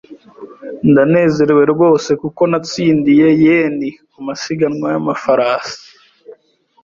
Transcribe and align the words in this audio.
Ndanezerewe 0.89 1.63
rwose 1.73 2.09
kuko 2.21 2.41
natsindiye 2.51 3.27
yen 3.43 3.79
kumasiganwa 4.11 4.87
yamafarasi 4.95 5.83